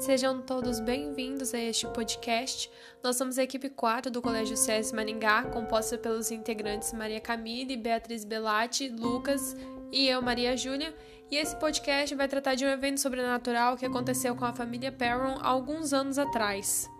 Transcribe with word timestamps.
Sejam 0.00 0.40
todos 0.40 0.80
bem-vindos 0.80 1.52
a 1.52 1.58
este 1.58 1.86
podcast. 1.88 2.70
Nós 3.02 3.16
somos 3.16 3.38
a 3.38 3.42
equipe 3.42 3.68
4 3.68 4.10
do 4.10 4.22
Colégio 4.22 4.56
CS 4.56 4.92
Maringá, 4.92 5.42
composta 5.42 5.98
pelos 5.98 6.30
integrantes 6.30 6.94
Maria 6.94 7.20
Camille, 7.20 7.76
Beatriz 7.76 8.24
Belatti, 8.24 8.88
Lucas 8.88 9.54
e 9.92 10.08
eu, 10.08 10.22
Maria 10.22 10.56
Júlia. 10.56 10.94
E 11.30 11.36
esse 11.36 11.54
podcast 11.54 12.14
vai 12.14 12.26
tratar 12.26 12.54
de 12.54 12.64
um 12.64 12.70
evento 12.70 12.98
sobrenatural 12.98 13.76
que 13.76 13.84
aconteceu 13.84 14.34
com 14.34 14.46
a 14.46 14.54
família 14.54 14.90
Perron 14.90 15.36
alguns 15.42 15.92
anos 15.92 16.16
atrás. 16.16 16.90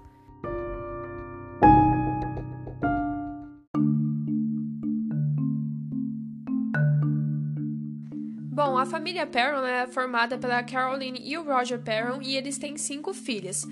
Bom, 8.53 8.77
a 8.77 8.85
família 8.85 9.25
Perron 9.25 9.65
é 9.65 9.87
formada 9.87 10.37
pela 10.37 10.61
Caroline 10.65 11.23
e 11.23 11.39
o 11.39 11.45
Roger 11.45 11.79
Perron 11.79 12.21
e 12.21 12.37
eles 12.37 12.59
têm 12.59 12.77
cinco 12.77 13.15
filhas. 13.15 13.65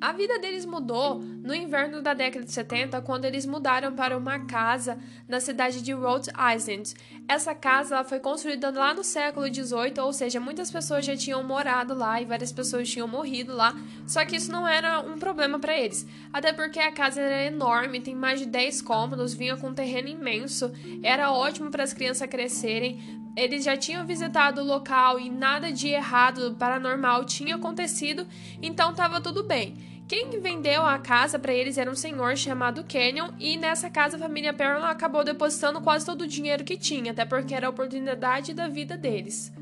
A 0.00 0.12
vida 0.12 0.38
deles 0.40 0.66
mudou 0.66 1.20
no 1.20 1.54
inverno 1.54 2.02
da 2.02 2.12
década 2.12 2.44
de 2.44 2.50
70, 2.50 3.00
quando 3.02 3.24
eles 3.24 3.46
mudaram 3.46 3.94
para 3.94 4.18
uma 4.18 4.40
casa 4.40 4.98
na 5.28 5.38
cidade 5.38 5.80
de 5.80 5.92
Rhode 5.92 6.30
Island. 6.54 6.92
Essa 7.28 7.54
casa 7.54 8.02
foi 8.02 8.18
construída 8.18 8.70
lá 8.70 8.92
no 8.92 9.04
século 9.04 9.48
18, 9.48 9.98
ou 10.02 10.12
seja, 10.12 10.40
muitas 10.40 10.72
pessoas 10.72 11.06
já 11.06 11.16
tinham 11.16 11.42
morado 11.44 11.94
lá 11.94 12.20
e 12.20 12.26
várias 12.26 12.52
pessoas 12.52 12.90
tinham 12.90 13.06
morrido 13.06 13.54
lá. 13.54 13.74
Só 14.06 14.24
que 14.24 14.36
isso 14.36 14.50
não 14.50 14.66
era 14.66 15.00
um 15.00 15.18
problema 15.18 15.58
para 15.58 15.78
eles, 15.78 16.04
até 16.32 16.52
porque 16.52 16.80
a 16.80 16.92
casa 16.92 17.20
era 17.20 17.44
enorme, 17.44 18.00
tem 18.00 18.14
mais 18.14 18.40
de 18.40 18.46
10 18.46 18.82
cômodos, 18.82 19.34
vinha 19.34 19.56
com 19.56 19.68
um 19.68 19.74
terreno 19.74 20.08
imenso, 20.08 20.72
era 21.02 21.30
ótimo 21.30 21.70
para 21.70 21.84
as 21.84 21.94
crianças 21.94 22.28
crescerem. 22.28 23.25
Eles 23.36 23.64
já 23.64 23.76
tinham 23.76 24.06
visitado 24.06 24.62
o 24.62 24.64
local 24.64 25.20
e 25.20 25.28
nada 25.28 25.70
de 25.70 25.88
errado 25.88 26.56
paranormal 26.58 27.24
tinha 27.26 27.56
acontecido, 27.56 28.26
então 28.62 28.92
estava 28.92 29.20
tudo 29.20 29.42
bem. 29.42 29.76
Quem 30.08 30.40
vendeu 30.40 30.86
a 30.86 30.98
casa 30.98 31.38
para 31.38 31.52
eles 31.52 31.76
era 31.76 31.90
um 31.90 31.94
senhor 31.94 32.36
chamado 32.36 32.84
Canyon, 32.84 33.32
e 33.38 33.56
nessa 33.56 33.90
casa 33.90 34.16
a 34.16 34.20
família 34.20 34.54
Perron 34.54 34.84
acabou 34.84 35.22
depositando 35.22 35.80
quase 35.80 36.06
todo 36.06 36.22
o 36.22 36.26
dinheiro 36.26 36.64
que 36.64 36.76
tinha, 36.76 37.10
até 37.10 37.24
porque 37.24 37.54
era 37.54 37.66
a 37.66 37.70
oportunidade 37.70 38.54
da 38.54 38.68
vida 38.68 38.96
deles. 38.96 39.52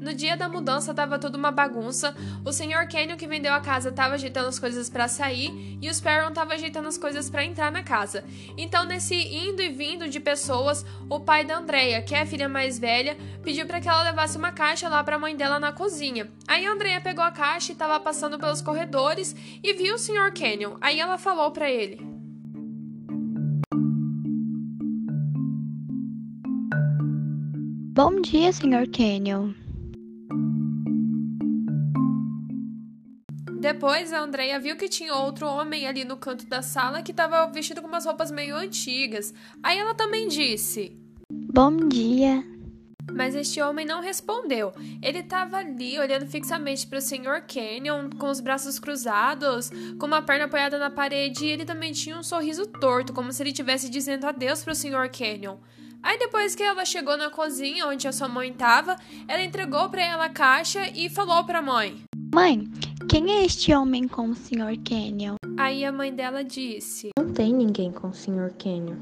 No 0.00 0.14
dia 0.14 0.34
da 0.34 0.48
mudança 0.48 0.94
tava 0.94 1.18
tudo 1.18 1.36
uma 1.36 1.50
bagunça. 1.50 2.16
O 2.42 2.52
senhor 2.52 2.88
Canyon 2.88 3.18
que 3.18 3.26
vendeu 3.26 3.52
a 3.52 3.60
casa 3.60 3.92
tava 3.92 4.14
ajeitando 4.14 4.48
as 4.48 4.58
coisas 4.58 4.88
para 4.88 5.06
sair 5.06 5.78
e 5.80 5.90
os 5.90 6.00
Perron 6.00 6.32
tava 6.32 6.54
ajeitando 6.54 6.88
as 6.88 6.96
coisas 6.96 7.28
para 7.28 7.44
entrar 7.44 7.70
na 7.70 7.82
casa. 7.82 8.24
Então, 8.56 8.86
nesse 8.86 9.14
indo 9.14 9.60
e 9.60 9.68
vindo 9.68 10.08
de 10.08 10.18
pessoas, 10.18 10.86
o 11.10 11.20
pai 11.20 11.44
da 11.44 11.58
Andrea, 11.58 12.00
que 12.00 12.14
é 12.14 12.22
a 12.22 12.26
filha 12.26 12.48
mais 12.48 12.78
velha, 12.78 13.14
pediu 13.42 13.66
para 13.66 13.78
que 13.78 13.88
ela 13.88 14.02
levasse 14.02 14.38
uma 14.38 14.52
caixa 14.52 14.88
lá 14.88 15.04
para 15.04 15.16
a 15.16 15.18
mãe 15.18 15.36
dela 15.36 15.60
na 15.60 15.70
cozinha. 15.70 16.30
Aí 16.48 16.64
a 16.64 16.72
Andrea 16.72 17.00
pegou 17.02 17.22
a 17.22 17.30
caixa 17.30 17.72
e 17.72 17.74
tava 17.74 18.00
passando 18.00 18.38
pelos 18.38 18.62
corredores 18.62 19.36
e 19.62 19.74
viu 19.74 19.96
o 19.96 19.98
senhor 19.98 20.32
Canyon. 20.32 20.76
Aí 20.80 20.98
ela 20.98 21.18
falou 21.18 21.50
para 21.50 21.70
ele: 21.70 22.00
Bom 27.92 28.22
dia, 28.22 28.50
Sr. 28.50 28.88
Canyon. 28.90 29.52
Depois 33.60 34.10
a 34.10 34.20
Andrea 34.20 34.58
viu 34.58 34.74
que 34.74 34.88
tinha 34.88 35.14
outro 35.14 35.46
homem 35.46 35.86
ali 35.86 36.02
no 36.02 36.16
canto 36.16 36.46
da 36.46 36.62
sala 36.62 37.02
que 37.02 37.10
estava 37.10 37.46
vestido 37.48 37.82
com 37.82 37.88
umas 37.88 38.06
roupas 38.06 38.30
meio 38.30 38.56
antigas. 38.56 39.34
Aí 39.62 39.78
ela 39.78 39.94
também 39.94 40.28
disse: 40.28 40.96
Bom 41.30 41.76
dia. 41.76 42.42
Mas 43.12 43.34
este 43.34 43.60
homem 43.60 43.84
não 43.84 44.00
respondeu. 44.00 44.72
Ele 45.02 45.18
estava 45.18 45.58
ali 45.58 45.98
olhando 45.98 46.26
fixamente 46.26 46.86
para 46.86 47.00
o 47.00 47.02
Sr. 47.02 47.44
Canyon, 47.46 48.08
com 48.18 48.30
os 48.30 48.40
braços 48.40 48.78
cruzados, 48.78 49.70
com 49.98 50.06
uma 50.06 50.22
perna 50.22 50.46
apoiada 50.46 50.78
na 50.78 50.88
parede, 50.88 51.44
e 51.44 51.50
ele 51.50 51.66
também 51.66 51.92
tinha 51.92 52.16
um 52.16 52.22
sorriso 52.22 52.66
torto, 52.66 53.12
como 53.12 53.30
se 53.30 53.42
ele 53.42 53.50
estivesse 53.50 53.90
dizendo 53.90 54.26
adeus 54.26 54.64
para 54.64 54.72
o 54.72 54.76
Sr. 54.76 55.10
Canyon. 55.12 55.58
Aí 56.02 56.18
depois 56.18 56.54
que 56.54 56.62
ela 56.62 56.86
chegou 56.86 57.18
na 57.18 57.28
cozinha 57.28 57.86
onde 57.86 58.08
a 58.08 58.12
sua 58.12 58.28
mãe 58.28 58.50
estava, 58.50 58.96
ela 59.28 59.42
entregou 59.42 59.90
para 59.90 60.02
ela 60.02 60.24
a 60.24 60.30
caixa 60.30 60.88
e 60.94 61.10
falou 61.10 61.44
para 61.44 61.58
a 61.58 61.62
mãe: 61.62 62.02
Mãe, 62.32 62.70
quem 63.10 63.28
é 63.32 63.44
este 63.44 63.74
homem 63.74 64.06
com 64.06 64.28
o 64.28 64.34
Sr. 64.36 64.78
Canyon? 64.88 65.34
Aí 65.58 65.84
a 65.84 65.90
mãe 65.90 66.14
dela 66.14 66.44
disse: 66.44 67.10
Não 67.18 67.32
tem 67.32 67.52
ninguém 67.52 67.90
com 67.90 68.06
o 68.06 68.14
Sr. 68.14 68.54
Canyon. 68.56 68.94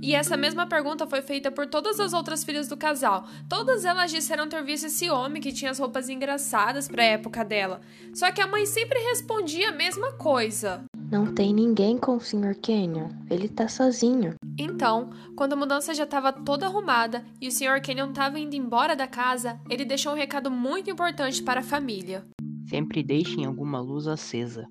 E 0.00 0.14
essa 0.14 0.36
mesma 0.36 0.68
pergunta 0.68 1.04
foi 1.04 1.20
feita 1.20 1.50
por 1.50 1.66
todas 1.66 1.98
as 1.98 2.12
outras 2.12 2.44
filhas 2.44 2.68
do 2.68 2.76
casal. 2.76 3.26
Todas 3.48 3.84
elas 3.84 4.12
disseram 4.12 4.48
ter 4.48 4.62
visto 4.62 4.86
esse 4.86 5.10
homem 5.10 5.42
que 5.42 5.52
tinha 5.52 5.72
as 5.72 5.80
roupas 5.80 6.08
engraçadas 6.08 6.86
para 6.86 7.02
a 7.02 7.06
época 7.06 7.44
dela. 7.44 7.80
Só 8.14 8.30
que 8.30 8.40
a 8.40 8.46
mãe 8.46 8.64
sempre 8.66 9.00
respondia 9.00 9.70
a 9.70 9.72
mesma 9.72 10.12
coisa. 10.12 10.84
Não 11.10 11.34
tem 11.34 11.52
ninguém 11.52 11.98
com 11.98 12.16
o 12.16 12.20
Sr. 12.20 12.54
Canyon. 12.62 13.08
Ele 13.28 13.48
tá 13.48 13.66
sozinho. 13.66 14.34
Então, 14.56 15.10
quando 15.34 15.54
a 15.54 15.56
mudança 15.56 15.92
já 15.92 16.04
estava 16.04 16.32
toda 16.32 16.66
arrumada 16.66 17.24
e 17.40 17.48
o 17.48 17.52
Sr. 17.52 17.82
Canyon 17.84 18.10
estava 18.10 18.38
indo 18.38 18.54
embora 18.54 18.94
da 18.94 19.08
casa, 19.08 19.58
ele 19.68 19.84
deixou 19.84 20.12
um 20.12 20.16
recado 20.16 20.52
muito 20.52 20.88
importante 20.88 21.42
para 21.42 21.60
a 21.60 21.64
família. 21.64 22.24
Sempre 22.68 23.02
deixem 23.02 23.44
alguma 23.44 23.80
luz 23.80 24.08
acesa. 24.08 24.66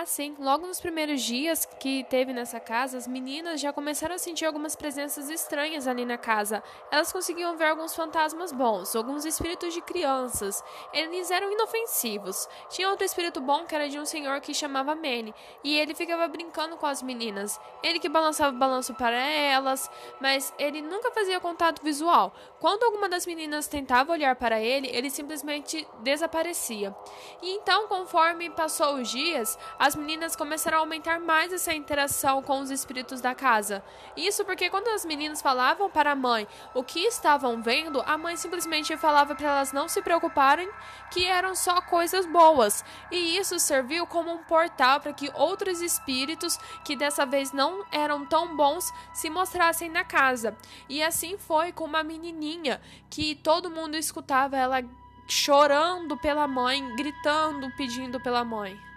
Assim, 0.00 0.34
logo 0.38 0.66
nos 0.66 0.80
primeiros 0.80 1.20
dias 1.20 1.68
que 1.78 2.04
teve 2.04 2.32
nessa 2.32 2.58
casa, 2.58 2.96
as 2.96 3.06
meninas 3.06 3.60
já 3.60 3.70
começaram 3.70 4.14
a 4.14 4.18
sentir 4.18 4.46
algumas 4.46 4.74
presenças 4.74 5.28
estranhas 5.28 5.86
ali 5.86 6.06
na 6.06 6.16
casa. 6.16 6.62
Elas 6.90 7.12
conseguiam 7.12 7.54
ver 7.58 7.66
alguns 7.66 7.94
fantasmas 7.94 8.50
bons, 8.50 8.96
alguns 8.96 9.26
espíritos 9.26 9.74
de 9.74 9.82
crianças. 9.82 10.64
Eles 10.90 11.30
eram 11.30 11.52
inofensivos. 11.52 12.48
Tinha 12.70 12.88
outro 12.88 13.04
espírito 13.04 13.42
bom 13.42 13.66
que 13.66 13.74
era 13.74 13.90
de 13.90 13.98
um 13.98 14.06
senhor 14.06 14.40
que 14.40 14.54
chamava 14.54 14.94
Manny, 14.94 15.34
e 15.62 15.78
ele 15.78 15.94
ficava 15.94 16.26
brincando 16.26 16.78
com 16.78 16.86
as 16.86 17.02
meninas. 17.02 17.60
Ele 17.82 17.98
que 17.98 18.08
balançava 18.08 18.56
o 18.56 18.58
balanço 18.58 18.94
para 18.94 19.20
elas, 19.20 19.90
mas 20.18 20.50
ele 20.58 20.80
nunca 20.80 21.10
fazia 21.10 21.38
contato 21.40 21.82
visual. 21.82 22.32
Quando 22.58 22.84
alguma 22.84 23.06
das 23.06 23.26
meninas 23.26 23.68
tentava 23.68 24.12
olhar 24.12 24.34
para 24.34 24.62
ele, 24.62 24.88
ele 24.88 25.10
simplesmente 25.10 25.86
desaparecia. 25.98 26.96
E 27.42 27.50
então, 27.50 27.86
conforme 27.86 28.48
passou 28.48 28.94
os 28.94 29.10
dias, 29.10 29.58
as 29.89 29.89
meninas 29.94 30.36
começaram 30.36 30.78
a 30.78 30.80
aumentar 30.80 31.20
mais 31.20 31.52
essa 31.52 31.72
interação 31.72 32.42
com 32.42 32.60
os 32.60 32.70
espíritos 32.70 33.20
da 33.20 33.34
casa. 33.34 33.82
Isso 34.16 34.44
porque 34.44 34.68
quando 34.68 34.88
as 34.88 35.04
meninas 35.04 35.40
falavam 35.40 35.90
para 35.90 36.12
a 36.12 36.16
mãe 36.16 36.46
o 36.74 36.82
que 36.82 37.00
estavam 37.00 37.62
vendo, 37.62 38.02
a 38.06 38.18
mãe 38.18 38.36
simplesmente 38.36 38.96
falava 38.96 39.34
para 39.34 39.48
elas 39.48 39.72
não 39.72 39.88
se 39.88 40.02
preocuparem, 40.02 40.68
que 41.10 41.24
eram 41.24 41.54
só 41.54 41.80
coisas 41.80 42.26
boas. 42.26 42.84
E 43.10 43.36
isso 43.36 43.58
serviu 43.58 44.06
como 44.06 44.32
um 44.32 44.44
portal 44.44 45.00
para 45.00 45.12
que 45.12 45.30
outros 45.34 45.80
espíritos, 45.80 46.58
que 46.84 46.96
dessa 46.96 47.24
vez 47.24 47.52
não 47.52 47.84
eram 47.90 48.26
tão 48.26 48.56
bons, 48.56 48.92
se 49.12 49.30
mostrassem 49.30 49.88
na 49.88 50.04
casa. 50.04 50.56
E 50.88 51.02
assim 51.02 51.38
foi 51.38 51.72
com 51.72 51.84
uma 51.84 52.02
menininha 52.02 52.80
que 53.08 53.34
todo 53.34 53.70
mundo 53.70 53.96
escutava 53.96 54.56
ela 54.56 54.82
chorando 55.26 56.16
pela 56.16 56.46
mãe, 56.46 56.96
gritando, 56.96 57.70
pedindo 57.76 58.20
pela 58.20 58.44
mãe. 58.44 58.89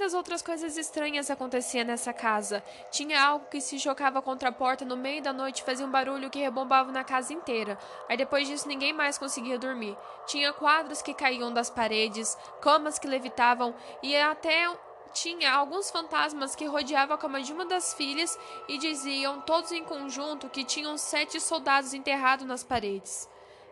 Muitas 0.00 0.14
outras 0.14 0.40
coisas 0.40 0.78
estranhas 0.78 1.30
aconteciam 1.30 1.84
nessa 1.84 2.10
casa. 2.10 2.64
Tinha 2.90 3.22
algo 3.22 3.44
que 3.50 3.60
se 3.60 3.78
chocava 3.78 4.22
contra 4.22 4.48
a 4.48 4.52
porta 4.52 4.82
no 4.82 4.96
meio 4.96 5.22
da 5.22 5.30
noite 5.30 5.60
e 5.60 5.62
fazia 5.62 5.84
um 5.84 5.90
barulho 5.90 6.30
que 6.30 6.38
rebombava 6.38 6.90
na 6.90 7.04
casa 7.04 7.34
inteira. 7.34 7.78
Aí 8.08 8.16
depois 8.16 8.48
disso 8.48 8.66
ninguém 8.66 8.94
mais 8.94 9.18
conseguia 9.18 9.58
dormir. 9.58 9.94
Tinha 10.26 10.54
quadros 10.54 11.02
que 11.02 11.12
caíam 11.12 11.52
das 11.52 11.68
paredes, 11.68 12.34
camas 12.62 12.98
que 12.98 13.06
levitavam 13.06 13.74
e 14.02 14.16
até 14.16 14.74
tinha 15.12 15.52
alguns 15.52 15.90
fantasmas 15.90 16.56
que 16.56 16.64
rodeavam 16.64 17.14
a 17.14 17.18
cama 17.18 17.42
de 17.42 17.52
uma 17.52 17.66
das 17.66 17.92
filhas 17.92 18.38
e 18.68 18.78
diziam, 18.78 19.42
todos 19.42 19.70
em 19.70 19.84
conjunto, 19.84 20.48
que 20.48 20.64
tinham 20.64 20.96
sete 20.96 21.38
soldados 21.38 21.92
enterrados 21.92 22.46
nas 22.46 22.64
paredes. 22.64 23.28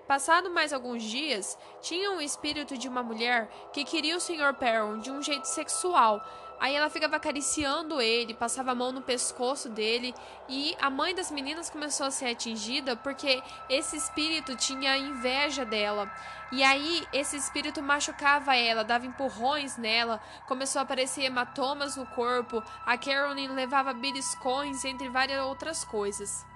Passado 0.08 0.48
mais 0.48 0.72
alguns 0.72 1.02
dias, 1.02 1.58
tinha 1.82 2.10
um 2.10 2.18
espírito 2.18 2.78
de 2.78 2.88
uma 2.88 3.02
mulher 3.02 3.46
que 3.74 3.84
queria 3.84 4.16
o 4.16 4.20
Sr. 4.20 4.54
Perron 4.58 5.00
de 5.00 5.10
um 5.10 5.22
jeito 5.22 5.44
sexual. 5.44 6.26
Aí 6.58 6.74
ela 6.74 6.88
ficava 6.88 7.16
acariciando 7.16 8.00
ele, 8.00 8.32
passava 8.32 8.70
a 8.70 8.74
mão 8.74 8.90
no 8.90 9.02
pescoço 9.02 9.68
dele, 9.68 10.14
e 10.48 10.74
a 10.80 10.88
mãe 10.88 11.14
das 11.14 11.30
meninas 11.30 11.68
começou 11.68 12.06
a 12.06 12.10
ser 12.10 12.30
atingida 12.30 12.96
porque 12.96 13.42
esse 13.68 13.98
espírito 13.98 14.56
tinha 14.56 14.96
inveja 14.96 15.66
dela. 15.66 16.10
E 16.50 16.64
aí 16.64 17.06
esse 17.12 17.36
espírito 17.36 17.82
machucava 17.82 18.56
ela, 18.56 18.82
dava 18.82 19.04
empurrões 19.04 19.76
nela, 19.76 20.22
começou 20.46 20.80
a 20.80 20.84
aparecer 20.84 21.24
hematomas 21.24 21.96
no 21.96 22.06
corpo, 22.06 22.62
a 22.86 22.96
Caroline 22.96 23.52
levava 23.52 23.92
beliscões, 23.92 24.86
entre 24.86 25.10
várias 25.10 25.44
outras 25.44 25.84
coisas. 25.84 26.46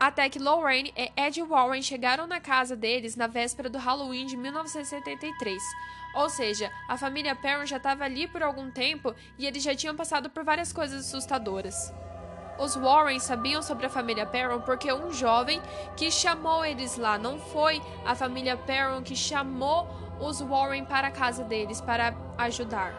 Até 0.00 0.30
que 0.30 0.38
Lorraine 0.38 0.94
e 0.96 1.12
Ed 1.14 1.42
Warren 1.42 1.82
chegaram 1.82 2.26
na 2.26 2.40
casa 2.40 2.74
deles 2.74 3.16
na 3.16 3.26
véspera 3.26 3.68
do 3.68 3.76
Halloween 3.76 4.24
de 4.24 4.34
1973. 4.34 5.62
Ou 6.14 6.30
seja, 6.30 6.72
a 6.88 6.96
família 6.96 7.36
Perron 7.36 7.66
já 7.66 7.76
estava 7.76 8.04
ali 8.04 8.26
por 8.26 8.42
algum 8.42 8.70
tempo 8.70 9.14
e 9.36 9.46
eles 9.46 9.62
já 9.62 9.74
tinham 9.74 9.94
passado 9.94 10.30
por 10.30 10.42
várias 10.42 10.72
coisas 10.72 11.06
assustadoras. 11.06 11.92
Os 12.58 12.74
Warren 12.76 13.18
sabiam 13.18 13.60
sobre 13.60 13.84
a 13.84 13.90
família 13.90 14.24
Perron 14.24 14.62
porque 14.62 14.90
um 14.90 15.12
jovem 15.12 15.60
que 15.98 16.10
chamou 16.10 16.64
eles 16.64 16.96
lá, 16.96 17.18
não 17.18 17.38
foi 17.38 17.82
a 18.02 18.14
família 18.14 18.56
Perron 18.56 19.02
que 19.02 19.14
chamou 19.14 19.86
os 20.18 20.40
Warren 20.40 20.86
para 20.86 21.08
a 21.08 21.12
casa 21.12 21.44
deles 21.44 21.78
para 21.78 22.14
ajudar. 22.38 22.94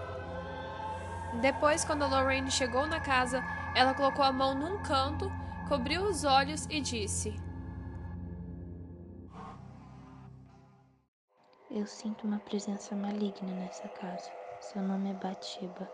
Depois, 1.41 1.83
quando 1.83 2.07
Lorraine 2.07 2.51
chegou 2.51 2.85
na 2.85 2.99
casa, 2.99 3.43
ela 3.73 3.95
colocou 3.95 4.23
a 4.23 4.31
mão 4.31 4.53
num 4.53 4.83
canto, 4.83 5.31
cobriu 5.71 6.03
os 6.03 6.25
olhos 6.25 6.65
e 6.69 6.81
disse: 6.81 7.33
Eu 11.69 11.87
sinto 11.87 12.27
uma 12.27 12.39
presença 12.39 12.93
maligna 12.93 13.53
nessa 13.53 13.87
casa. 13.87 14.29
Seu 14.59 14.81
nome 14.81 15.11
é 15.11 15.13
Batsheba. 15.13 15.89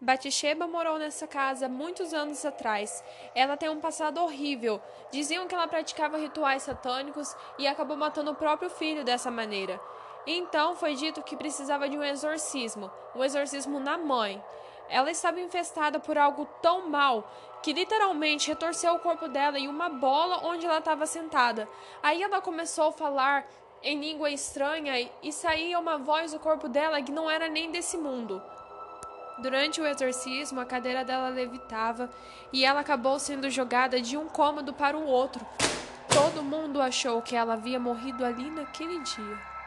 Batisheba 0.00 0.66
morou 0.66 0.98
nessa 0.98 1.28
casa 1.28 1.68
muitos 1.68 2.12
anos 2.12 2.44
atrás. 2.44 3.04
Ela 3.32 3.56
tem 3.56 3.68
um 3.68 3.80
passado 3.80 4.20
horrível. 4.20 4.82
Diziam 5.12 5.46
que 5.46 5.54
ela 5.54 5.68
praticava 5.68 6.18
rituais 6.18 6.64
satânicos 6.64 7.36
e 7.56 7.68
acabou 7.68 7.96
matando 7.96 8.32
o 8.32 8.34
próprio 8.34 8.68
filho 8.68 9.04
dessa 9.04 9.30
maneira. 9.30 9.80
Então 10.26 10.74
foi 10.74 10.96
dito 10.96 11.22
que 11.22 11.36
precisava 11.36 11.88
de 11.88 11.96
um 11.96 12.02
exorcismo, 12.02 12.90
um 13.14 13.22
exorcismo 13.22 13.78
na 13.78 13.96
mãe. 13.96 14.42
Ela 14.88 15.10
estava 15.10 15.40
infestada 15.40 16.00
por 16.00 16.16
algo 16.16 16.46
tão 16.62 16.88
mal 16.88 17.30
que 17.62 17.72
literalmente 17.72 18.48
retorceu 18.48 18.94
o 18.94 18.98
corpo 19.00 19.28
dela 19.28 19.58
em 19.58 19.68
uma 19.68 19.88
bola 19.88 20.46
onde 20.46 20.64
ela 20.64 20.78
estava 20.78 21.06
sentada. 21.06 21.68
Aí 22.02 22.22
ela 22.22 22.40
começou 22.40 22.88
a 22.88 22.92
falar 22.92 23.46
em 23.82 24.00
língua 24.00 24.30
estranha 24.30 25.10
e 25.22 25.32
saía 25.32 25.78
uma 25.78 25.98
voz 25.98 26.32
do 26.32 26.38
corpo 26.38 26.68
dela 26.68 27.02
que 27.02 27.12
não 27.12 27.30
era 27.30 27.48
nem 27.48 27.70
desse 27.70 27.96
mundo. 27.96 28.42
Durante 29.38 29.80
o 29.80 29.86
exorcismo, 29.86 30.60
a 30.60 30.64
cadeira 30.64 31.04
dela 31.04 31.28
levitava 31.28 32.10
e 32.52 32.64
ela 32.64 32.80
acabou 32.80 33.18
sendo 33.20 33.48
jogada 33.48 34.00
de 34.00 34.16
um 34.16 34.28
cômodo 34.28 34.72
para 34.72 34.96
o 34.96 35.06
outro. 35.06 35.46
Todo 36.08 36.42
mundo 36.42 36.82
achou 36.82 37.22
que 37.22 37.36
ela 37.36 37.54
havia 37.54 37.78
morrido 37.78 38.24
ali 38.24 38.50
naquele 38.50 38.98
dia. 39.00 39.57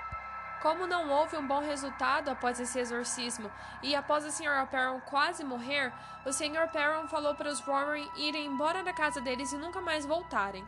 Como 0.61 0.85
não 0.85 1.09
houve 1.09 1.35
um 1.37 1.47
bom 1.47 1.59
resultado 1.59 2.29
após 2.29 2.59
esse 2.59 2.77
exorcismo 2.77 3.51
e 3.81 3.95
após 3.95 4.23
a 4.23 4.27
Sra. 4.27 4.65
Perron 4.67 5.01
quase 5.01 5.43
morrer, 5.43 5.91
o 6.23 6.31
Sr. 6.31 6.69
Perron 6.71 7.07
falou 7.07 7.33
para 7.33 7.49
os 7.49 7.59
Warren 7.61 8.07
irem 8.15 8.45
embora 8.45 8.83
da 8.83 8.93
casa 8.93 9.19
deles 9.19 9.51
e 9.51 9.57
nunca 9.57 9.81
mais 9.81 10.05
voltarem. 10.05 10.63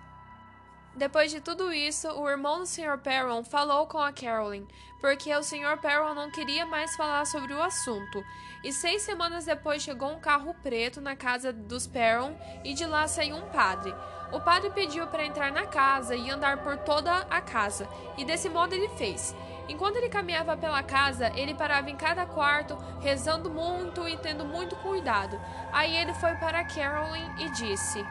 Depois 0.95 1.31
de 1.31 1.42
tudo 1.42 1.74
isso, 1.74 2.07
o 2.07 2.30
irmão 2.30 2.60
do 2.60 2.68
Sr. 2.68 3.00
Perron 3.01 3.44
falou 3.44 3.88
com 3.88 3.98
a 3.98 4.13
Carolyn, 4.13 4.68
porque 5.01 5.34
o 5.36 5.42
Sr. 5.42 5.80
Perron 5.81 6.13
não 6.13 6.30
queria 6.30 6.68
mais 6.68 6.95
falar 6.95 7.25
sobre 7.25 7.51
o 7.51 7.63
assunto. 7.63 8.24
E 8.63 8.72
seis 8.72 9.01
semanas 9.01 9.45
depois 9.45 9.81
chegou 9.81 10.12
um 10.12 10.19
carro 10.19 10.56
preto 10.62 11.01
na 11.01 11.16
casa 11.16 11.51
dos 11.51 11.88
Perron 11.88 12.36
e 12.63 12.75
de 12.75 12.86
lá 12.86 13.07
saiu 13.07 13.36
um 13.36 13.50
padre. 13.50 13.94
O 14.31 14.40
padre 14.40 14.69
pediu 14.69 15.07
para 15.07 15.25
entrar 15.25 15.51
na 15.51 15.66
casa 15.66 16.16
e 16.16 16.30
andar 16.30 16.63
por 16.63 16.78
toda 16.78 17.12
a 17.30 17.42
casa, 17.42 17.90
e 18.16 18.24
desse 18.24 18.48
modo 18.48 18.75
ele 18.75 18.88
fez. 18.90 19.36
Enquanto 19.68 19.95
ele 19.95 20.10
caminhava 20.10 20.56
pela 20.56 20.84
casa, 20.84 21.31
ele 21.36 21.56
parava 21.56 21.90
em 21.90 21.95
cada 21.95 22.25
quarto, 22.25 22.75
rezando 23.01 23.50
muito 23.50 24.07
e 24.07 24.16
tendo 24.18 24.45
muito 24.45 24.75
cuidado. 24.78 25.42
Aí 25.72 25.95
ele 25.95 26.13
foi 26.13 26.36
para 26.36 26.63
Carolyn 26.66 27.30
e 27.40 27.50
disse: 27.50 28.06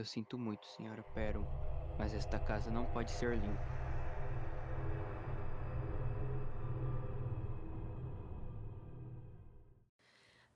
Eu 0.00 0.06
sinto 0.06 0.38
muito, 0.38 0.66
senhora 0.66 1.02
Perron, 1.14 1.44
mas 1.98 2.14
esta 2.14 2.38
casa 2.38 2.70
não 2.70 2.86
pode 2.86 3.10
ser 3.10 3.36
limpa. 3.36 3.60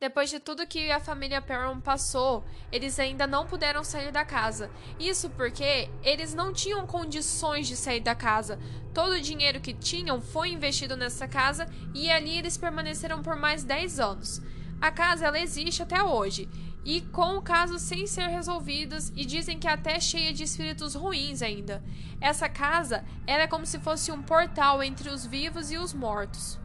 Depois 0.01 0.31
de 0.31 0.41
tudo 0.41 0.67
que 0.67 0.91
a 0.91 0.99
família 0.99 1.43
Perron 1.43 1.79
passou, 1.79 2.43
eles 2.73 2.99
ainda 2.99 3.27
não 3.27 3.47
puderam 3.47 3.85
sair 3.85 4.11
da 4.11 4.25
casa. 4.25 4.71
Isso 4.99 5.29
porque 5.29 5.91
eles 6.03 6.33
não 6.33 6.51
tinham 6.51 6.87
condições 6.87 7.69
de 7.69 7.77
sair 7.77 8.01
da 8.01 8.15
casa. 8.15 8.59
Todo 8.95 9.13
o 9.13 9.21
dinheiro 9.21 9.61
que 9.61 9.75
tinham 9.75 10.23
foi 10.23 10.53
investido 10.53 10.97
nessa 10.97 11.29
casa 11.29 11.67
e 11.95 12.11
ali 12.11 12.39
eles 12.39 12.57
permaneceram 12.57 13.23
por 13.23 13.37
mais 13.37 13.63
10 13.63 14.01
anos. 14.01 14.41
A 14.81 14.91
casa 14.91 15.27
ela 15.27 15.39
existe 15.39 15.83
até 15.83 16.03
hoje 16.03 16.49
e 16.85 17.01
com 17.01 17.37
o 17.37 17.43
caso 17.43 17.79
sem 17.79 18.07
ser 18.07 18.27
resolvidos 18.27 19.11
e 19.17 19.25
dizem 19.25 19.59
que 19.59 19.67
até 19.67 19.99
cheia 19.99 20.33
de 20.33 20.45
espíritos 20.45 20.95
ruins 20.95 21.41
ainda. 21.41 21.83
Essa 22.21 22.49
casa 22.49 23.05
era 23.27 23.45
é 23.45 23.47
como 23.47 23.65
se 23.65 23.79
fosse 23.79 24.13
um 24.13 24.23
portal 24.23 24.83
entre 24.83 25.09
os 25.09 25.25
vivos 25.25 25.71
e 25.71 25.79
os 25.79 25.95
mortos. 25.95 26.59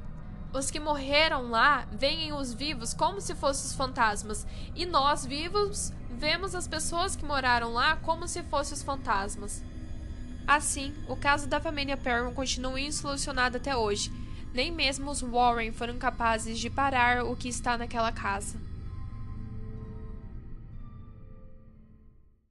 Os 0.52 0.70
que 0.70 0.80
morreram 0.80 1.50
lá 1.50 1.88
veem 1.92 2.34
os 2.34 2.54
vivos 2.54 2.94
como 2.94 3.22
se 3.22 3.36
fossem 3.36 3.68
os 3.68 3.76
fantasmas, 3.76 4.48
e 4.76 4.86
nós 4.86 5.26
vivos 5.26 5.94
vemos 6.10 6.56
as 6.56 6.68
pessoas 6.68 7.16
que 7.16 7.24
moraram 7.24 7.72
lá 7.72 7.96
como 7.98 8.28
se 8.28 8.44
fossem 8.44 8.74
os 8.74 8.84
fantasmas. 8.84 9.64
Assim, 10.48 10.94
o 11.08 11.16
caso 11.16 11.48
da 11.48 11.62
família 11.62 11.96
Perron 11.96 12.34
continua 12.34 12.82
insolucionado 12.82 13.58
até 13.58 13.78
hoje. 13.78 14.12
Nem 14.52 14.72
mesmo 14.72 15.12
os 15.12 15.22
Warren 15.22 15.72
foram 15.72 16.00
capazes 16.00 16.58
de 16.58 16.72
parar 16.72 17.24
o 17.24 17.36
que 17.36 17.48
está 17.48 17.78
naquela 17.78 18.12
casa. 18.12 18.69